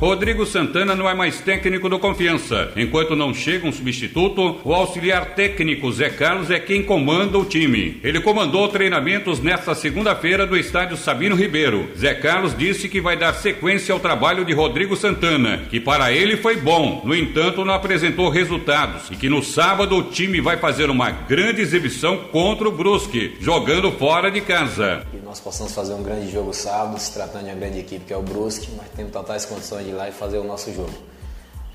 Rodrigo 0.00 0.46
Santana 0.46 0.94
não 0.94 1.06
é 1.06 1.12
mais 1.12 1.42
técnico 1.42 1.86
do 1.86 1.98
Confiança. 1.98 2.72
Enquanto 2.74 3.14
não 3.14 3.34
chega 3.34 3.68
um 3.68 3.72
substituto, 3.72 4.58
o 4.64 4.72
auxiliar 4.72 5.34
técnico 5.34 5.92
Zé 5.92 6.08
Carlos 6.08 6.50
é 6.50 6.58
quem 6.58 6.82
comanda 6.82 7.36
o 7.36 7.44
time. 7.44 8.00
Ele 8.02 8.18
comandou 8.18 8.66
treinamentos 8.68 9.40
nesta 9.40 9.74
segunda-feira 9.74 10.46
do 10.46 10.56
estádio 10.56 10.96
Sabino 10.96 11.36
Ribeiro. 11.36 11.90
Zé 11.94 12.14
Carlos 12.14 12.56
disse 12.56 12.88
que 12.88 12.98
vai 12.98 13.14
dar 13.14 13.34
sequência 13.34 13.92
ao 13.92 14.00
trabalho 14.00 14.42
de 14.42 14.54
Rodrigo 14.54 14.96
Santana, 14.96 15.66
que 15.68 15.78
para 15.78 16.10
ele 16.10 16.38
foi 16.38 16.56
bom, 16.56 17.02
no 17.04 17.14
entanto 17.14 17.62
não 17.62 17.74
apresentou 17.74 18.30
resultados 18.30 19.10
e 19.10 19.16
que 19.16 19.28
no 19.28 19.42
sábado 19.42 19.98
o 19.98 20.04
time 20.04 20.40
vai 20.40 20.56
fazer 20.56 20.88
uma 20.88 21.10
grande 21.10 21.60
exibição 21.60 22.16
contra 22.32 22.66
o 22.66 22.72
Brusque, 22.72 23.36
jogando 23.38 23.92
fora 23.92 24.30
de 24.30 24.40
casa. 24.40 25.04
Nós 25.30 25.38
possamos 25.38 25.72
fazer 25.72 25.94
um 25.94 26.02
grande 26.02 26.28
jogo 26.28 26.52
sábado, 26.52 26.98
se 26.98 27.12
tratando 27.12 27.44
de 27.44 27.50
uma 27.50 27.54
grande 27.54 27.78
equipe 27.78 28.04
que 28.04 28.12
é 28.12 28.16
o 28.16 28.20
Brusque, 28.20 28.68
mas 28.76 28.88
temos 28.96 29.12
totais 29.12 29.44
condições 29.44 29.84
de 29.84 29.90
ir 29.90 29.92
lá 29.92 30.08
e 30.08 30.12
fazer 30.12 30.38
o 30.38 30.42
nosso 30.42 30.74
jogo. 30.74 30.92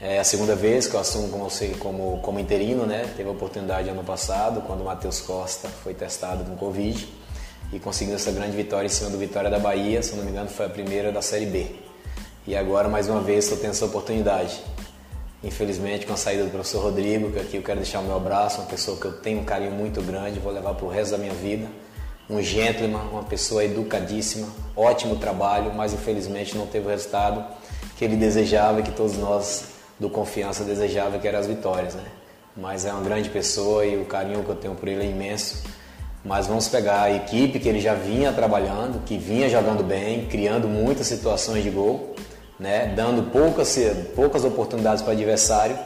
É 0.02 0.20
a 0.20 0.26
segunda 0.26 0.58
vez 0.58 0.88
que 0.88 0.94
eu 0.94 1.00
assumo 1.00 1.30
como, 1.30 1.48
como, 1.80 2.20
como 2.22 2.38
interino, 2.38 2.86
né? 2.86 3.10
Teve 3.16 3.30
a 3.30 3.32
oportunidade 3.32 3.88
ano 3.88 4.04
passado, 4.04 4.60
quando 4.68 4.82
o 4.82 4.84
Matheus 4.84 5.22
Costa 5.22 5.70
foi 5.70 5.94
testado 5.94 6.44
com 6.44 6.58
Covid 6.58 7.08
e 7.72 7.80
conseguiu 7.80 8.16
essa 8.16 8.30
grande 8.30 8.58
vitória 8.58 8.88
em 8.88 8.90
cima 8.90 9.10
do 9.10 9.18
Vitória 9.18 9.50
da 9.50 9.58
Bahia, 9.58 10.04
se 10.04 10.14
não 10.18 10.26
me 10.26 10.32
engano 10.32 10.50
foi 10.50 10.66
a 10.66 10.70
primeira 10.70 11.10
da 11.10 11.22
Série 11.22 11.46
B. 11.46 11.68
E 12.46 12.58
agora, 12.58 12.90
mais 12.90 13.08
uma 13.08 13.22
vez, 13.22 13.46
estou 13.46 13.58
tendo 13.58 13.72
essa 13.72 13.86
oportunidade. 13.86 14.62
Infelizmente, 15.42 16.06
com 16.06 16.12
a 16.12 16.18
saída 16.18 16.44
do 16.44 16.50
professor 16.50 16.84
Rodrigo, 16.84 17.32
que 17.32 17.40
aqui 17.40 17.56
eu 17.56 17.64
quero 17.64 17.80
deixar 17.80 18.02
o 18.02 18.04
meu 18.04 18.18
abraço, 18.18 18.60
uma 18.60 18.68
pessoa 18.68 18.98
que 19.00 19.06
eu 19.06 19.14
tenho 19.14 19.40
um 19.40 19.46
carinho 19.46 19.72
muito 19.72 20.02
grande, 20.02 20.42
vou 20.42 20.52
levar 20.52 20.74
para 20.74 20.86
o 20.86 20.90
resto 20.90 21.12
da 21.12 21.18
minha 21.18 21.34
vida. 21.34 21.70
Um 22.28 22.42
gentleman, 22.42 23.02
uma 23.12 23.24
pessoa 23.24 23.64
educadíssima, 23.64 24.48
ótimo 24.76 25.16
trabalho, 25.18 25.72
mas 25.76 25.94
infelizmente 25.94 26.58
não 26.58 26.66
teve 26.66 26.88
o 26.88 26.90
resultado 26.90 27.46
que 27.96 28.04
ele 28.04 28.16
desejava 28.16 28.80
e 28.80 28.84
que 28.84 28.92
todos 28.92 29.18
nós 29.18 29.66
do 30.00 30.10
Confiança 30.10 30.64
desejava, 30.64 31.20
que 31.20 31.28
eram 31.28 31.40
as 31.40 31.48
vitórias, 31.48 31.94
né? 31.94 32.04
Mas 32.58 32.86
é 32.86 32.92
uma 32.92 33.02
grande 33.02 33.30
pessoa 33.30 33.86
e 33.86 33.98
o 34.02 34.06
carinho 34.06 34.44
que 34.44 34.50
eu 34.50 34.56
tenho 34.56 34.76
por 34.76 34.88
ele 34.88 35.04
é 35.04 35.10
imenso. 35.10 35.64
Mas 36.24 36.48
vamos 36.48 36.68
pegar 36.68 37.04
a 37.04 37.12
equipe 37.12 37.60
que 37.60 37.70
ele 37.70 37.80
já 37.80 37.94
vinha 37.94 38.34
trabalhando, 38.34 39.04
que 39.06 39.18
vinha 39.18 39.48
jogando 39.48 39.84
bem, 39.84 40.26
criando 40.26 40.68
muitas 40.68 41.06
situações 41.06 41.64
de 41.64 41.70
gol, 41.70 42.16
né? 42.60 42.92
dando 42.96 43.30
poucas, 43.32 43.78
poucas 44.16 44.44
oportunidades 44.44 45.04
para 45.04 45.12
o 45.12 45.14
adversário. 45.14 45.78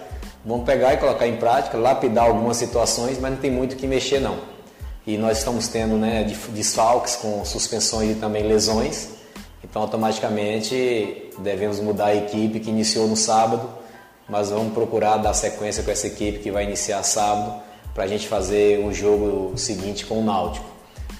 Vamos 0.46 0.66
pegar 0.66 0.94
e 0.94 0.98
colocar 0.98 1.28
em 1.28 1.36
prática, 1.36 1.78
lapidar 1.78 2.28
algumas 2.28 2.56
situações, 2.56 3.20
mas 3.20 3.32
não 3.32 3.40
tem 3.40 3.52
muito 3.52 3.74
o 3.74 3.76
que 3.76 3.86
mexer 3.86 4.22
não. 4.22 4.38
E 5.10 5.18
nós 5.18 5.40
estamos 5.40 5.68
tendo 5.68 5.96
né, 5.96 6.24
desfalques 6.50 7.16
com 7.16 7.44
suspensões 7.44 8.12
e 8.12 8.20
também 8.20 8.44
lesões. 8.44 9.08
Então, 9.64 9.82
automaticamente, 9.82 11.32
devemos 11.40 11.80
mudar 11.80 12.10
a 12.10 12.16
equipe 12.16 12.60
que 12.60 12.70
iniciou 12.70 13.08
no 13.08 13.16
sábado, 13.16 13.68
mas 14.30 14.52
vamos 14.52 14.72
procurar 14.72 15.18
dar 15.18 15.34
sequência 15.34 15.82
com 15.82 15.90
essa 15.90 16.06
equipe 16.06 16.38
que 16.38 16.52
vai 16.52 16.64
iniciar 16.64 17.02
sábado 17.02 17.60
para 17.92 18.04
a 18.04 18.08
gente 18.08 18.28
fazer 18.28 18.86
o 18.86 18.94
jogo 18.94 19.58
seguinte 19.58 20.06
com 20.06 20.20
o 20.20 20.24
Náutico. 20.24 20.68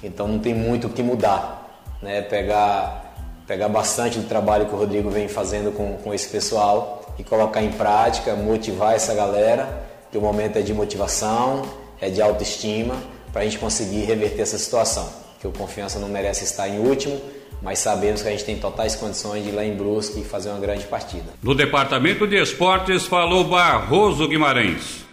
Então, 0.04 0.28
não 0.28 0.38
tem 0.38 0.54
muito 0.54 0.86
o 0.86 0.92
que 0.92 1.02
mudar. 1.02 1.84
Né? 2.00 2.22
Pegar, 2.22 3.16
pegar 3.48 3.70
bastante 3.70 4.20
do 4.20 4.28
trabalho 4.28 4.68
que 4.68 4.76
o 4.76 4.78
Rodrigo 4.78 5.10
vem 5.10 5.28
fazendo 5.28 5.76
com, 5.76 5.98
com 5.98 6.14
esse 6.14 6.30
pessoal 6.30 7.16
e 7.18 7.24
colocar 7.24 7.64
em 7.64 7.72
prática, 7.72 8.36
motivar 8.36 8.94
essa 8.94 9.16
galera, 9.16 9.82
que 10.12 10.18
o 10.20 10.22
momento 10.22 10.58
é 10.58 10.62
de 10.62 10.76
motivação, 10.76 11.64
é 12.00 12.08
de 12.08 12.22
autoestima, 12.22 12.96
para 13.32 13.42
a 13.42 13.46
gente 13.46 13.58
conseguir 13.58 14.02
reverter 14.02 14.42
essa 14.42 14.58
situação. 14.58 15.10
Que 15.40 15.48
o 15.48 15.52
Confiança 15.52 16.00
não 16.00 16.10
merece 16.10 16.44
estar 16.44 16.68
em 16.68 16.80
último, 16.80 17.20
mas 17.62 17.80
sabemos 17.80 18.22
que 18.22 18.28
a 18.28 18.32
gente 18.32 18.44
tem 18.44 18.58
totais 18.58 18.96
condições 18.96 19.44
de 19.44 19.50
ir 19.50 19.54
lá 19.54 19.64
em 19.64 19.76
Brusque 19.76 20.22
e 20.22 20.24
fazer 20.24 20.50
uma 20.50 20.60
grande 20.60 20.86
partida. 20.86 21.32
No 21.42 21.56
departamento 21.56 22.28
de 22.28 22.42
esportes 22.42 23.06
falou 23.06 23.44
Barroso 23.46 24.28
Guimarães. 24.28 25.09